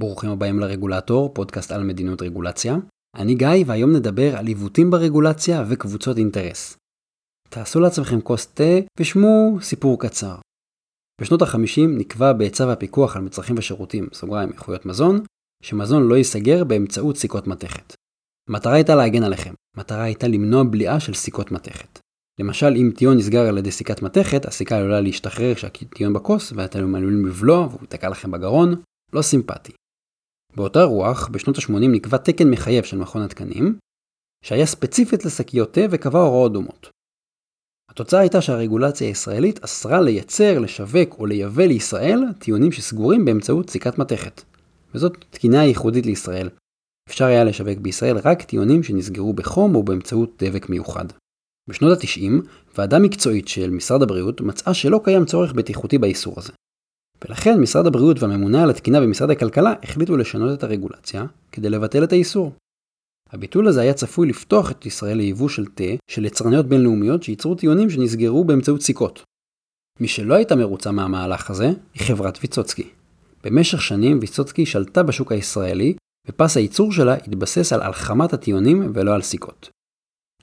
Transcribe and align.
ברוכים 0.00 0.30
הבאים 0.30 0.58
לרגולטור, 0.58 1.34
פודקאסט 1.34 1.72
על 1.72 1.82
מדיניות 1.82 2.22
רגולציה. 2.22 2.76
אני 3.16 3.34
גיא, 3.34 3.64
והיום 3.66 3.92
נדבר 3.92 4.36
על 4.36 4.46
עיוותים 4.46 4.90
ברגולציה 4.90 5.64
וקבוצות 5.68 6.18
אינטרס. 6.18 6.76
תעשו 7.48 7.80
לעצמכם 7.80 8.20
כוס 8.20 8.46
תה 8.46 8.78
ושמעו 9.00 9.58
סיפור 9.60 10.00
קצר. 10.00 10.36
בשנות 11.20 11.42
ה-50 11.42 11.86
נקבע 11.98 12.32
בצו 12.32 12.70
הפיקוח 12.70 13.16
על 13.16 13.22
מצרכים 13.22 13.58
ושירותים, 13.58 14.08
סוגריים 14.12 14.52
איכויות 14.52 14.86
מזון, 14.86 15.20
שמזון 15.62 16.08
לא 16.08 16.14
ייסגר 16.14 16.64
באמצעות 16.64 17.16
סיכות 17.16 17.46
מתכת. 17.46 17.94
המטרה 18.48 18.74
הייתה 18.74 18.94
להגן 18.94 19.22
עליכם, 19.22 19.54
המטרה 19.76 20.02
הייתה 20.02 20.28
למנוע 20.28 20.62
בליעה 20.62 21.00
של 21.00 21.14
סיכות 21.14 21.52
מתכת. 21.52 21.98
למשל, 22.40 22.74
אם 22.76 22.90
טיון 22.96 23.16
נסגר 23.16 23.48
על 23.48 23.58
ידי 23.58 23.70
סיכת 23.70 24.02
מתכת, 24.02 24.44
הסיכה 24.44 24.76
עלולה 24.76 25.00
להשתחרר 25.00 25.54
כשהטיון 25.54 26.12
בכוס, 26.12 26.52
ואתם 26.56 26.94
עלולים 26.94 27.26
לבלוע 27.26 27.58
והוא 27.58 27.80
ייתקע 27.80 28.08
לכם 28.08 28.30
בגרון, 28.30 28.82
לא 29.12 29.22
סימפטי. 29.22 29.72
באותה 30.56 30.82
רוח, 30.82 31.28
בשנות 31.28 31.58
ה-80 31.58 31.72
נקבע 31.92 32.18
תקן 32.18 32.50
מחייב 32.50 32.84
של 32.84 32.96
מכון 32.96 33.22
התקנים, 33.22 33.78
שהיה 34.44 34.66
ספציפית 34.66 35.24
לשקיות 35.24 35.74
תה 35.74 35.80
וקבע 35.90 36.18
הוראות 36.18 36.52
דומות. 36.52 36.90
התוצאה 37.90 38.20
הייתה 38.20 38.40
שהרגולציה 38.40 39.08
הישראלית 39.08 39.64
אסרה 39.64 40.00
לייצר, 40.00 40.58
לשווק 40.58 41.18
או 41.18 41.26
לייבא 41.26 41.64
לישראל 41.64 42.24
טיעונים 42.38 42.72
שסגורים 42.72 43.24
באמצעות 43.24 43.70
סיכת 43.70 43.98
מתכת. 43.98 44.42
וזאת 44.94 45.24
תקינה 45.30 45.64
ייחודית 45.64 46.06
לישראל. 46.06 46.48
אפשר 47.08 47.24
היה 47.24 47.44
לשווק 47.44 47.78
בישראל 47.78 48.18
רק 48.24 48.42
טיעונים 48.42 48.82
שנסגרו 48.82 49.32
בחום 49.32 49.74
או 49.74 49.82
באמצעות 49.82 50.42
דבק 50.42 50.68
מיוחד. 50.68 51.04
בשנות 51.68 51.98
ה-90, 51.98 52.46
ועדה 52.78 52.98
מקצועית 52.98 53.48
של 53.48 53.70
משרד 53.70 54.02
הבריאות 54.02 54.40
מצאה 54.40 54.74
שלא 54.74 55.00
קיים 55.04 55.24
צורך 55.24 55.52
בטיחותי 55.52 55.98
באיסור 55.98 56.34
הזה. 56.36 56.52
ולכן 57.24 57.60
משרד 57.60 57.86
הבריאות 57.86 58.22
והממונה 58.22 58.62
על 58.62 58.70
התקינה 58.70 59.00
במשרד 59.00 59.30
הכלכלה 59.30 59.74
החליטו 59.82 60.16
לשנות 60.16 60.58
את 60.58 60.62
הרגולציה 60.62 61.24
כדי 61.52 61.70
לבטל 61.70 62.04
את 62.04 62.12
האיסור. 62.12 62.52
הביטול 63.30 63.68
הזה 63.68 63.80
היה 63.80 63.94
צפוי 63.94 64.28
לפתוח 64.28 64.70
את 64.70 64.86
ישראל 64.86 65.16
ליבוא 65.16 65.48
של 65.48 65.66
תה 65.66 65.84
של 66.10 66.24
יצרניות 66.24 66.66
בינלאומיות 66.66 67.22
שייצרו 67.22 67.54
טיעונים 67.54 67.90
שנסגרו 67.90 68.44
באמצעות 68.44 68.82
סיכות. 68.82 69.22
מי 70.00 70.08
שלא 70.08 70.34
הייתה 70.34 70.56
מרוצה 70.56 70.92
מהמהלך 70.92 71.50
הזה 71.50 71.66
היא 71.94 72.06
חברת 72.06 72.38
ויצוצקי. 72.42 72.90
במשך 73.44 73.82
שנים 73.82 74.18
ויצוצקי 74.20 74.66
שלטה 74.66 75.02
בשוק 75.02 75.32
הישראלי 75.32 75.94
ופס 76.28 76.56
הייצור 76.56 76.92
שלה 76.92 77.14
התבסס 77.14 77.72
על 77.72 77.82
הלחמת 77.82 78.32
הטיעונים 78.32 78.92
ולא 78.94 79.14
על 79.14 79.22
סיכות. 79.22 79.70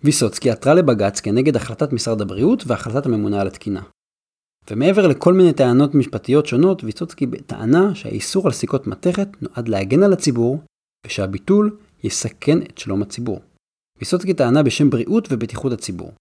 ויסוצקי 0.04 0.52
עתרה 0.52 0.74
לבג"ץ 0.74 1.20
כנגד 1.20 1.56
החלטת 1.56 1.94
משרד 1.94 2.22
הבריאות 2.22 2.64
והחלטת 2.68 3.06
הממונה 3.06 3.42
על 3.42 3.48
התקינה. 3.48 3.82
ומעבר 4.72 5.08
לכל 5.08 5.34
מיני 5.34 5.54
טענות 5.54 5.96
משפטיות 5.96 6.46
שונות, 6.46 6.84
ויצוצקי 6.84 7.28
טענה 7.46 7.96
שהאיסור 7.96 8.46
על 8.46 8.54
סיכות 8.54 8.88
מתכת 8.88 9.28
נועד 9.42 9.68
להגן 9.68 10.04
על 10.04 10.14
הציבור, 10.14 10.62
ושהביטול 11.08 11.78
יסכן 12.04 12.62
את 12.62 12.78
שלום 12.78 13.02
הציבור. 13.02 13.42
ויסוצקי 14.00 14.34
טענה 14.34 14.64
בשם 14.64 14.90
בריאות 14.90 15.28
ובטיחות 15.32 15.74
הציבור. 15.74 16.12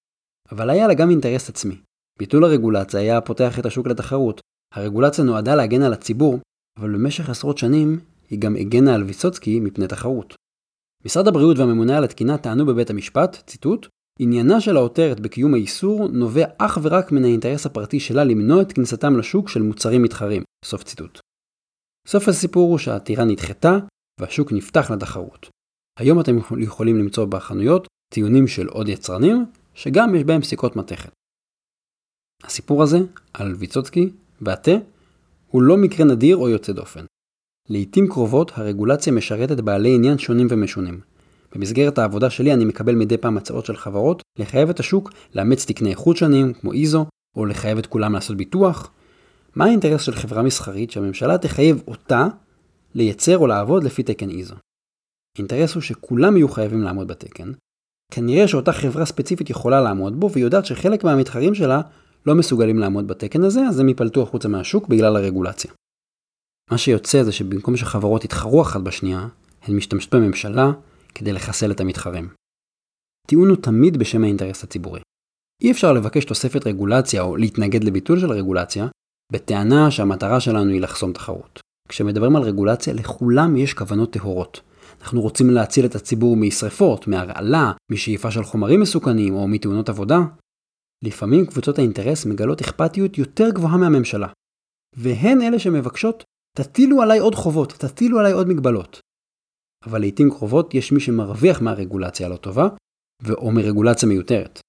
אבל 0.53 0.71
היה 0.71 0.89
לה 0.89 0.95
גם 0.95 1.11
אינטרס 1.11 1.49
עצמי. 1.49 1.77
ביטול 2.19 2.45
הרגולציה 2.45 3.01
היה 3.01 3.21
פותח 3.21 3.59
את 3.59 3.67
השוק 3.67 3.87
לתחרות. 3.87 4.41
הרגולציה 4.75 5.25
נועדה 5.25 5.55
להגן 5.55 5.83
על 5.83 5.93
הציבור, 5.93 6.39
אבל 6.79 6.93
במשך 6.93 7.31
עשרות 7.31 7.59
שנים 7.59 8.01
היא 8.31 8.39
גם 8.39 8.57
הגנה 8.57 8.95
על 8.95 9.03
ויסוצקי 9.03 9.61
מפני 9.61 9.87
תחרות. 9.87 10.35
משרד 11.05 11.29
הבריאות 11.29 11.59
והממונה 11.59 11.97
על 11.97 12.05
התקינה 12.05 12.39
טענו 12.39 12.67
בבית 12.67 12.91
המשפט, 12.91 13.43
ציטוט, 13.47 13.87
עניינה 14.19 14.61
של 14.61 14.77
העותרת 14.77 15.21
בקיום 15.21 15.55
האיסור 15.55 16.09
נובע 16.09 16.47
אך 16.59 16.79
ורק 16.83 17.13
מן 17.13 17.25
האינטרס 17.25 17.67
הפרטי 17.67 18.01
שלה 18.01 18.25
למנוע 18.25 18.63
את 18.63 18.73
כניסתם 18.73 19.19
לשוק 19.19 19.49
של 19.49 19.63
מוצרים 19.63 20.03
מתחרים. 20.03 20.43
סוף 20.65 20.83
ציטוט. 20.83 21.19
סוף 22.09 22.29
הסיפור 22.29 22.71
הוא 22.71 22.79
שהעתירה 22.79 23.25
נדחתה 23.25 23.79
והשוק 24.21 24.53
נפתח 24.53 24.91
לתחרות. 24.91 25.49
היום 25.99 26.21
אתם 26.21 26.37
יכולים 26.59 26.99
למצוא 26.99 27.25
בחנויות 27.25 27.87
טיעונים 28.13 28.47
של 28.47 28.67
עוד 28.67 28.89
יצרנים, 28.89 29.47
שגם 29.75 30.15
יש 30.15 30.25
בהם 30.25 30.43
סיכות 30.43 30.77
מתכת. 30.77 31.11
הסיפור 32.45 32.83
הזה, 32.83 32.99
על 33.35 33.55
ויצוצקי 33.55 34.13
והתה, 34.41 34.73
הוא 35.47 35.63
לא 35.63 35.77
מקרה 35.77 36.07
נדיר 36.07 36.37
או 36.37 36.49
יוצא 36.49 36.73
דופן. 36.73 37.05
לעיתים 37.69 38.09
קרובות 38.09 38.53
הרגולציה 38.55 39.13
משרתת 39.13 39.61
בעלי 39.61 39.95
עניין 39.95 40.19
שונים 40.19 40.47
ומשונים. 40.51 41.01
במסגרת 41.57 41.99
העבודה 41.99 42.31
שלי 42.31 42.53
אני 42.53 42.65
מקבל 42.65 42.95
מדי 42.95 43.17
פעם 43.17 43.37
הצעות 43.37 43.67
של 43.67 43.77
חברות 43.77 44.23
לחייב 44.39 44.69
את 44.69 44.81
השוק 44.81 45.13
לאמץ 45.35 45.65
תקני 45.65 45.91
איכות 45.91 46.17
שונים 46.17 46.53
כמו 46.55 46.73
איזו, 46.73 47.07
או 47.37 47.47
לחייב 47.47 47.79
את 47.79 47.87
כולם 47.87 48.13
לעשות 48.13 48.37
ביטוח. 48.37 48.91
מה 49.55 49.65
האינטרס 49.65 50.03
של 50.03 50.15
חברה 50.15 50.43
מסחרית 50.43 50.91
שהממשלה 50.91 51.39
תחייב 51.39 51.83
אותה 51.89 52.27
לייצר 52.95 53.39
או 53.39 53.47
לעבוד 53.47 53.85
לפי 53.85 54.03
תקן 54.03 54.31
איזו? 54.31 54.55
האינטרס 55.37 55.75
הוא 55.75 55.83
שכולם 55.83 56.37
יהיו 56.37 56.49
חייבים 56.49 56.83
לעמוד 56.83 57.09
בתקן. 57.09 57.53
כנראה 58.13 58.49
שאותה 58.49 58.73
חברה 58.73 59.07
ספציפית 59.07 59.51
יכולה 59.51 59.81
לעמוד 59.81 60.21
בו, 60.21 60.31
והיא 60.31 60.45
יודעת 60.45 60.67
שחלק 60.67 61.05
מהמתחרים 61.05 61.55
שלה 61.55 61.81
לא 62.27 62.35
מסוגלים 62.35 62.79
לעמוד 62.79 63.09
בתקן 63.09 63.43
הזה, 63.43 63.61
אז 63.61 63.81
הם 63.81 63.89
ייפלטו 63.89 64.23
החוצה 64.23 64.49
מהשוק 64.49 64.89
בגלל 64.89 65.17
הרגולציה. 65.17 65.71
מה 66.71 66.79
שיוצא 66.79 67.23
זה 67.23 67.33
שבמקום 67.33 67.77
שחברות 67.77 68.25
יתחרו 68.25 68.63
אחת 68.63 68.81
בשנייה, 68.81 69.29
הן 69.63 69.77
משתמשות 69.77 70.15
בממשלה 70.15 70.73
כדי 71.19 71.33
לחסל 71.33 71.71
את 71.71 71.81
המתחרים. 71.81 72.29
טיעון 73.27 73.49
הוא 73.49 73.57
תמיד 73.57 73.97
בשם 73.97 74.25
האינטרס 74.25 74.65
הציבורי. 74.65 75.01
אי 75.63 75.71
אפשר 75.71 75.93
לבקש 75.93 76.25
תוספת 76.25 76.67
רגולציה 76.67 77.23
או 77.23 77.37
להתנגד 77.37 77.85
לביטול 77.85 78.21
של 78.21 78.31
רגולציה, 78.31 78.87
בטענה 79.33 79.91
שהמטרה 79.91 80.41
שלנו 80.41 80.71
היא 80.71 80.81
לחסום 80.81 81.13
תחרות. 81.13 81.61
כשמדברים 81.89 82.37
על 82.37 82.43
רגולציה, 82.43 82.95
לכולם 82.95 83.57
יש 83.57 83.75
כוונות 83.75 84.13
טהורות. 84.13 84.61
אנחנו 85.01 85.21
רוצים 85.21 85.51
להציל 85.51 85.87
את 85.87 85.95
הציבור 85.95 86.37
משרפות, 86.37 87.07
מהרעלה, 87.07 87.73
משאיפה 87.93 88.31
של 88.31 88.45
חומרים 88.45 88.81
מסוכנים 88.81 89.35
או 89.35 89.49
מתאונות 89.49 89.89
עבודה. 89.89 90.19
לפעמים 91.05 91.47
קבוצות 91.47 91.79
האינטרס 91.79 92.27
מגלות 92.27 92.61
אכפתיות 92.61 93.19
יותר 93.19 93.51
גבוהה 93.51 93.77
מהממשלה. 93.77 94.29
והן 94.97 95.43
אלה 95.43 95.59
שמבקשות, 95.59 96.25
תטילו 96.57 97.03
עליי 97.03 97.19
עוד 97.19 97.35
חובות, 97.35 97.73
תטילו 97.73 98.19
עליי 98.19 98.33
עוד 98.33 98.49
מגבלות. 98.49 99.01
אבל 99.87 100.01
לעיתים 100.01 100.31
קרובות 100.31 100.75
יש 100.75 100.93
מי 100.93 101.01
שמרוויח 101.01 101.63
מהרגולציה 101.63 102.27
הלא 102.27 102.37
טובה, 102.37 102.69
או 103.31 103.53
מרגולציה 103.53 104.09
מיותרת. 104.09 104.61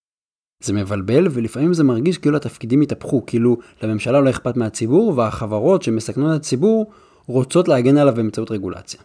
זה 0.63 0.73
מבלבל 0.73 1.27
ולפעמים 1.31 1.73
זה 1.73 1.83
מרגיש 1.83 2.17
כאילו 2.17 2.37
התפקידים 2.37 2.81
התהפכו, 2.81 3.25
כאילו 3.25 3.57
לממשלה 3.83 4.21
לא 4.21 4.29
אכפת 4.29 4.57
מהציבור 4.57 5.17
והחברות 5.17 5.83
שמסכנות 5.83 6.35
את 6.35 6.39
הציבור 6.39 6.91
רוצות 7.25 7.67
להגן 7.67 7.97
עליו 7.97 8.15
באמצעות 8.15 8.51
רגולציה. 8.51 8.99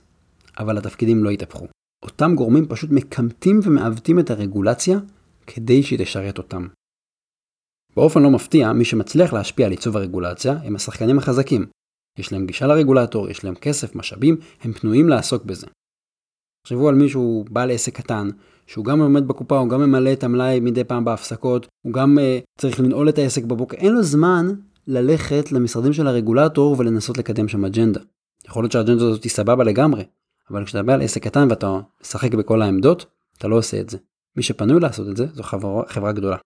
אבל 0.58 0.78
התפקידים 0.78 1.24
לא 1.24 1.30
התהפכו. 1.30 1.66
אותם 2.04 2.34
גורמים 2.34 2.68
פשוט 2.68 2.90
מקמטים 2.90 3.60
ומעוותים 3.62 4.18
את 4.18 4.30
הרגולציה 4.30 4.98
כדי 5.46 5.82
שהיא 5.82 5.98
תשרת 5.98 6.38
אותם. 6.38 6.66
באופן 7.96 8.22
לא 8.22 8.30
מפתיע, 8.30 8.72
מי 8.72 8.84
שמצליח 8.84 9.32
להשפיע 9.32 9.66
על 9.66 9.72
עיצוב 9.72 9.96
הרגולציה 9.96 10.52
הם 10.52 10.76
השחקנים 10.76 11.18
החזקים. 11.18 11.66
יש 12.18 12.32
להם 12.32 12.46
גישה 12.46 12.66
לרגולטור, 12.66 13.28
יש 13.28 13.44
להם 13.44 13.54
כסף, 13.54 13.94
משאבים, 13.94 14.36
הם 14.60 14.72
פנויים 14.72 15.08
לעסוק 15.08 15.44
בזה. 15.44 15.66
תחשבו 16.62 16.88
על 16.88 16.94
מישהו 16.94 17.44
בעל 17.50 17.70
עסק 17.70 17.96
קטן, 17.96 18.28
שהוא 18.66 18.84
גם 18.84 19.00
עומד 19.00 19.28
בקופה, 19.28 19.58
הוא 19.58 19.68
גם 19.68 19.80
ממלא 19.80 20.12
את 20.12 20.24
המלאי 20.24 20.60
מדי 20.60 20.84
פעם 20.84 21.04
בהפסקות, 21.04 21.66
הוא 21.82 21.92
גם 21.92 22.18
uh, 22.18 22.60
צריך 22.60 22.80
לנעול 22.80 23.08
את 23.08 23.18
העסק 23.18 23.44
בבוקר, 23.44 23.76
אין 23.76 23.92
לו 23.92 24.02
זמן 24.02 24.54
ללכת 24.86 25.52
למשרדים 25.52 25.92
של 25.92 26.06
הרגולטור 26.06 26.76
ולנסות 26.78 27.18
לקדם 27.18 27.48
שם 27.48 27.64
אג'נדה. 27.64 28.00
יכול 28.46 28.62
להיות 28.62 28.72
שהאג'נדה 28.72 29.04
הזאת 29.04 29.24
היא 29.24 29.30
סבבה 29.30 29.64
לגמרי, 29.64 30.04
אבל 30.50 30.64
כשאתה 30.64 30.82
בעל 30.82 31.02
עסק 31.02 31.22
קטן 31.22 31.46
ואתה 31.50 31.80
משחק 32.02 32.34
בכל 32.34 32.62
העמדות, 32.62 33.06
אתה 33.38 33.48
לא 33.48 33.56
עושה 33.58 33.80
את 33.80 33.90
זה. 33.90 33.98
מי 34.36 34.42
שפנוי 34.42 34.80
לעשות 34.80 35.08
את 35.08 35.16
זה 35.16 35.26
זו 35.32 35.42
חברה, 35.42 35.82
חברה 35.88 36.12
גדולה. 36.12 36.36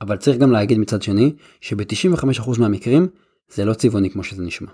אבל 0.00 0.16
צריך 0.16 0.38
גם 0.38 0.52
להגיד 0.52 0.78
מצד 0.78 1.02
שני, 1.02 1.32
שב-95% 1.60 2.60
מהמקרים 2.60 3.08
זה 3.48 3.64
לא 3.64 3.74
צבעוני 3.74 4.10
כמו 4.10 4.24
שזה 4.24 4.42
נשמע. 4.42 4.70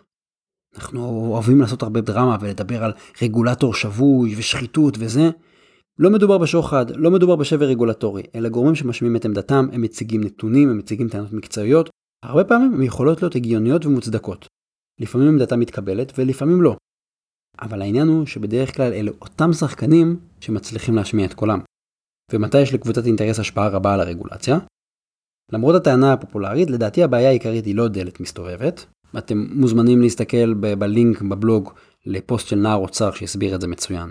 אנחנו 0.77 1.27
אוהבים 1.31 1.61
לעשות 1.61 1.83
הרבה 1.83 2.01
דרמה 2.01 2.37
ולדבר 2.41 2.85
על 2.85 2.93
רגולטור 3.23 3.75
שבוי 3.75 4.35
ושחיתות 4.37 4.95
וזה. 4.99 5.31
לא 5.99 6.11
מדובר 6.11 6.39
בשוחד, 6.39 6.91
לא 6.91 7.11
מדובר 7.11 7.37
בשבר 7.37 7.65
רגולטורי, 7.65 8.23
אלא 8.35 8.49
גורמים 8.49 8.75
שמשמיעים 8.75 9.17
את 9.17 9.25
עמדתם, 9.25 9.69
הם 9.73 9.83
מציגים 9.83 10.25
נתונים, 10.25 10.69
הם 10.69 10.79
מציגים 10.79 11.09
טענות 11.09 11.33
מקצועיות, 11.33 11.91
הרבה 12.25 12.45
פעמים 12.45 12.75
הם 12.75 12.83
יכולות 12.83 13.23
להיות 13.23 13.37
הגיוניות 13.37 13.87
ומוצדקות. 13.87 14.47
לפעמים 15.01 15.29
עמדתם 15.29 15.61
מתקבלת 15.61 16.13
ולפעמים 16.19 16.63
לא. 16.63 16.77
אבל 17.61 17.83
העניין 17.83 18.09
הוא 18.09 18.27
שבדרך 18.27 18.77
כלל 18.77 18.93
אלה 18.93 19.11
אותם 19.21 19.53
שחקנים 19.53 20.21
שמצליחים 20.41 20.97
להשמיע 20.97 21.27
את 21.27 21.35
קולם. 21.35 21.61
ומתי 22.33 22.61
יש 22.61 22.75
לקבוצת 22.75 23.07
אינטרס 23.07 23.39
השפעה 23.39 23.69
רבה 23.69 23.95
על 23.95 24.01
הרגולציה? 24.01 24.59
למרות 25.53 25.75
הטענה 25.75 26.13
הפופולרית, 26.13 26.71
לדעתי 26.71 27.03
הבעיה 27.03 27.29
העיקרית 27.29 27.65
היא 27.65 27.75
לא 27.75 27.89
דלת 27.89 28.21
מסתובבת, 28.21 28.87
אתם 29.19 29.47
מוזמנים 29.51 30.01
להסתכל 30.01 30.55
ב- 30.55 30.75
בלינק 30.75 31.23
בבלוג 31.23 31.73
לפוסט 32.07 32.49
של 32.49 32.57
נער 32.57 32.77
אוצר 32.77 33.13
שיסביר 33.13 33.55
את 33.55 33.61
זה 33.61 33.69
מצוין. 33.69 34.11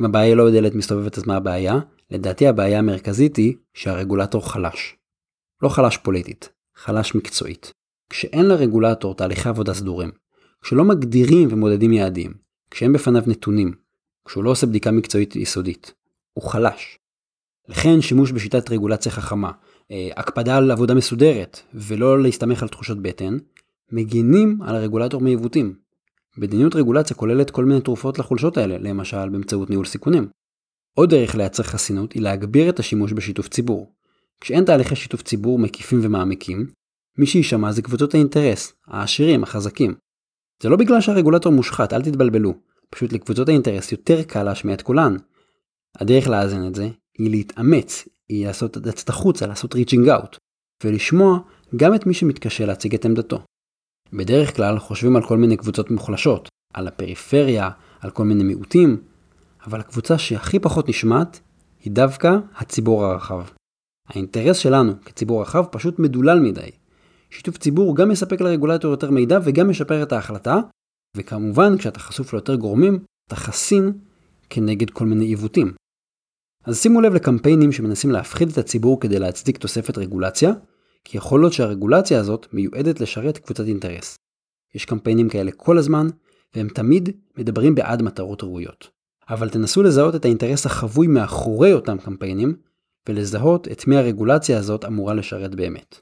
אם 0.00 0.04
הבעיה 0.04 0.34
לא 0.34 0.46
בדלת 0.46 0.74
מסתובבת 0.74 1.18
אז 1.18 1.26
מה 1.26 1.36
הבעיה? 1.36 1.80
לדעתי 2.10 2.46
הבעיה 2.46 2.78
המרכזית 2.78 3.36
היא 3.36 3.54
שהרגולטור 3.74 4.52
חלש. 4.52 4.96
לא 5.62 5.68
חלש 5.68 5.96
פוליטית, 5.96 6.48
חלש 6.76 7.14
מקצועית. 7.14 7.72
כשאין 8.10 8.46
לרגולטור 8.46 9.14
תהליכי 9.14 9.48
עבודה 9.48 9.74
סדורים, 9.74 10.10
כשלא 10.62 10.84
מגדירים 10.84 11.48
ומודדים 11.50 11.92
יעדים, 11.92 12.34
כשאין 12.70 12.92
בפניו 12.92 13.22
נתונים, 13.26 13.74
כשהוא 14.28 14.44
לא 14.44 14.50
עושה 14.50 14.66
בדיקה 14.66 14.90
מקצועית 14.90 15.36
יסודית. 15.36 15.94
הוא 16.32 16.44
חלש. 16.44 16.98
לכן 17.68 18.00
שימוש 18.00 18.32
בשיטת 18.32 18.70
רגולציה 18.70 19.12
חכמה, 19.12 19.50
אה, 19.90 20.08
הקפדה 20.16 20.56
על 20.56 20.70
עבודה 20.70 20.94
מסודרת, 20.94 21.60
ולא 21.74 22.22
להסתמך 22.22 22.62
על 22.62 22.68
תחושות 22.68 23.02
בטן, 23.02 23.38
מגינים 23.92 24.62
על 24.62 24.76
הרגולטור 24.76 25.20
מעיוותים. 25.20 25.74
מדיניות 26.36 26.76
רגולציה 26.76 27.16
כוללת 27.16 27.50
כל 27.50 27.64
מיני 27.64 27.80
תרופות 27.80 28.18
לחולשות 28.18 28.56
האלה, 28.56 28.78
למשל 28.78 29.28
באמצעות 29.28 29.70
ניהול 29.70 29.84
סיכונים. 29.84 30.28
עוד 30.94 31.10
דרך 31.10 31.34
לייצר 31.34 31.62
חסינות 31.62 32.12
היא 32.12 32.22
להגביר 32.22 32.68
את 32.68 32.78
השימוש 32.78 33.12
בשיתוף 33.12 33.48
ציבור. 33.48 33.92
כשאין 34.40 34.64
תהליכי 34.64 34.96
שיתוף 34.96 35.22
ציבור 35.22 35.58
מקיפים 35.58 36.00
ומעמיקים, 36.02 36.66
מי 37.18 37.26
שיישמע 37.26 37.72
זה 37.72 37.82
קבוצות 37.82 38.14
האינטרס, 38.14 38.72
העשירים, 38.86 39.42
החזקים. 39.42 39.94
זה 40.62 40.68
לא 40.68 40.76
בגלל 40.76 41.00
שהרגולטור 41.00 41.52
מושחת, 41.52 41.92
אל 41.92 42.02
תתבלבלו. 42.02 42.54
פשוט 42.90 43.12
לקבוצות 43.12 43.48
האינטרס 43.48 43.92
יותר 43.92 44.22
קל 44.22 44.42
להשמיע 44.42 44.74
את 44.74 44.82
כולן. 44.82 45.16
הדרך 46.00 46.28
לאזן 46.28 46.66
את 46.66 46.74
זה 46.74 46.88
היא 47.18 47.30
להתאמץ, 47.30 48.08
היא 48.28 48.46
לעשות, 48.46 48.76
לצאת 48.76 49.08
החוצה, 49.08 49.46
לעשות 49.46 49.74
ריצ'ינג 49.74 50.08
אאוט, 50.08 50.36
ולשמוע 50.84 51.38
גם 51.76 51.94
את 51.94 52.06
מי 52.06 52.14
שמתקשה 52.14 52.66
להציג 52.66 52.94
את 52.94 53.04
עמדתו. 53.04 53.44
בדרך 54.12 54.56
כלל 54.56 54.78
חושבים 54.78 55.16
על 55.16 55.22
כל 55.22 55.38
מיני 55.38 55.56
קבוצות 55.56 55.90
מוחלשות, 55.90 56.48
על 56.74 56.88
הפריפריה, 56.88 57.70
על 58.00 58.10
כל 58.10 58.24
מיני 58.24 58.44
מיעוטים, 58.44 59.02
אבל 59.66 59.80
הקבוצה 59.80 60.18
שהכי 60.18 60.58
פחות 60.58 60.88
נשמעת 60.88 61.40
היא 61.84 61.92
דווקא 61.92 62.36
הציבור 62.56 63.04
הרחב. 63.04 63.42
האינטרס 64.08 64.56
שלנו 64.56 64.92
כציבור 65.04 65.42
רחב 65.42 65.64
פשוט 65.64 65.98
מדולל 65.98 66.40
מדי. 66.40 66.70
שיתוף 67.30 67.58
ציבור 67.58 67.96
גם 67.96 68.08
מספק 68.08 68.40
לרגולטור 68.40 68.90
יותר 68.90 69.10
מידע 69.10 69.38
וגם 69.44 69.70
משפר 69.70 70.02
את 70.02 70.12
ההחלטה, 70.12 70.60
וכמובן 71.16 71.78
כשאתה 71.78 72.00
חשוף 72.00 72.32
ליותר 72.32 72.54
גורמים, 72.54 72.98
אתה 73.28 73.36
חסין 73.36 73.92
כנגד 74.50 74.90
כל 74.90 75.04
מיני 75.04 75.24
עיוותים. 75.24 75.72
אז 76.64 76.82
שימו 76.82 77.00
לב 77.00 77.14
לקמפיינים 77.14 77.72
שמנסים 77.72 78.10
להפחיד 78.10 78.48
את 78.48 78.58
הציבור 78.58 79.00
כדי 79.00 79.18
להצדיק 79.18 79.58
תוספת 79.58 79.98
רגולציה, 79.98 80.52
כי 81.08 81.18
יכול 81.18 81.40
להיות 81.40 81.52
שהרגולציה 81.52 82.20
הזאת 82.20 82.46
מיועדת 82.52 83.00
לשרת 83.00 83.38
קבוצת 83.38 83.64
אינטרס. 83.66 84.18
יש 84.74 84.84
קמפיינים 84.84 85.28
כאלה 85.28 85.52
כל 85.52 85.78
הזמן, 85.78 86.06
והם 86.54 86.68
תמיד 86.68 87.08
מדברים 87.38 87.74
בעד 87.74 88.02
מטרות 88.02 88.42
ראויות. 88.42 88.90
אבל 89.28 89.48
תנסו 89.48 89.82
לזהות 89.82 90.14
את 90.14 90.24
האינטרס 90.24 90.66
החבוי 90.66 91.06
מאחורי 91.06 91.72
אותם 91.72 91.98
קמפיינים, 91.98 92.56
ולזהות 93.08 93.68
את 93.68 93.86
מי 93.86 93.96
הרגולציה 93.96 94.58
הזאת 94.58 94.84
אמורה 94.84 95.14
לשרת 95.14 95.54
באמת. 95.54 96.00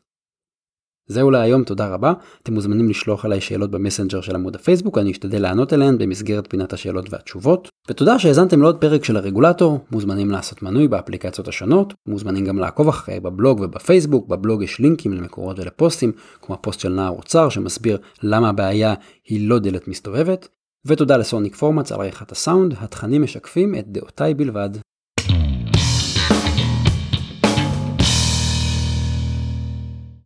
זהו 1.07 1.31
להיום, 1.31 1.65
תודה 1.65 1.89
רבה. 1.89 2.13
אתם 2.43 2.55
מוזמנים 2.55 2.89
לשלוח 2.89 3.25
עליי 3.25 3.41
שאלות 3.41 3.71
במסנג'ר 3.71 4.21
של 4.21 4.35
עמוד 4.35 4.55
הפייסבוק, 4.55 4.99
אני 4.99 5.11
אשתדל 5.11 5.43
לענות 5.43 5.73
עליהן 5.73 5.99
במסגרת 5.99 6.51
פינת 6.51 6.73
השאלות 6.73 7.13
והתשובות. 7.13 7.69
ותודה 7.89 8.19
שהאזנתם 8.19 8.63
לעוד 8.63 8.81
פרק 8.81 9.05
של 9.05 9.17
הרגולטור, 9.17 9.79
מוזמנים 9.91 10.31
לעשות 10.31 10.63
מנוי 10.63 10.89
באפליקציות 10.89 11.49
השונות, 11.49 11.95
מוזמנים 12.07 12.45
גם 12.45 12.59
לעקוב 12.59 12.89
אחריי 12.89 13.21
בבלוג 13.21 13.61
ובפייסבוק, 13.61 14.29
בבלוג 14.29 14.63
יש 14.63 14.79
לינקים 14.79 15.13
למקורות 15.13 15.59
ולפוסטים, 15.59 16.13
כמו 16.43 16.55
הפוסט 16.55 16.81
של 16.81 16.93
נער 16.93 17.11
אוצר 17.11 17.49
שמסביר 17.49 17.99
למה 18.23 18.49
הבעיה 18.49 18.95
היא 19.29 19.49
לא 19.49 19.59
דלת 19.59 19.89
מסתובבת. 19.89 20.49
ותודה 20.87 21.17
לסוניק 21.17 21.57
פורמאץ 21.57 21.93
על 21.93 22.01
עריכת 22.01 22.33
הסאונד, 22.33 22.75
התכנים 22.81 23.23
משקפים 23.23 23.75
את 23.75 23.89
דעותיי 23.89 24.35
בלבד. 24.35 24.71